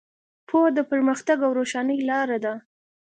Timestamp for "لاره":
2.09-2.37